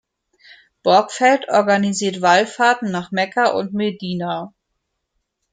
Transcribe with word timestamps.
Borgfeldt 0.81 1.47
organisiert 1.49 2.23
Wallfahrten 2.23 2.89
nach 2.89 3.11
Mekka 3.11 3.51
und 3.51 3.75
Medina. 3.75 4.51